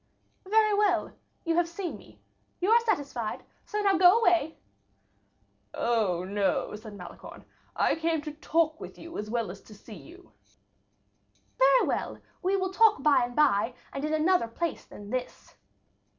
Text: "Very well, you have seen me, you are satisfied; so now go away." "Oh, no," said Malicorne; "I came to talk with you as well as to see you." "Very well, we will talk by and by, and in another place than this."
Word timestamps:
"Very 0.49 0.73
well, 0.73 1.13
you 1.45 1.53
have 1.57 1.69
seen 1.69 1.95
me, 1.95 2.19
you 2.59 2.71
are 2.71 2.79
satisfied; 2.79 3.43
so 3.67 3.81
now 3.81 3.99
go 3.99 4.17
away." 4.19 4.57
"Oh, 5.75 6.23
no," 6.23 6.75
said 6.75 6.95
Malicorne; 6.97 7.45
"I 7.75 7.93
came 7.93 8.19
to 8.23 8.31
talk 8.33 8.79
with 8.79 8.97
you 8.97 9.15
as 9.19 9.29
well 9.29 9.51
as 9.51 9.61
to 9.61 9.75
see 9.75 9.93
you." 9.93 10.31
"Very 11.59 11.85
well, 11.85 12.17
we 12.41 12.55
will 12.57 12.73
talk 12.73 13.03
by 13.03 13.25
and 13.25 13.35
by, 13.35 13.75
and 13.93 14.03
in 14.03 14.11
another 14.15 14.47
place 14.47 14.85
than 14.85 15.11
this." 15.11 15.53